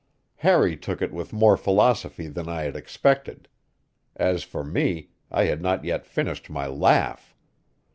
Harry 0.37 0.75
took 0.75 0.99
it 0.99 1.13
with 1.13 1.31
more 1.31 1.55
philosophy 1.55 2.25
than 2.25 2.49
I 2.49 2.63
had 2.63 2.75
expected. 2.75 3.47
As 4.15 4.41
for 4.41 4.63
me, 4.63 5.11
I 5.29 5.43
had 5.45 5.61
not 5.61 5.85
yet 5.85 6.07
finished 6.07 6.49
my 6.49 6.65
laugh. 6.65 7.35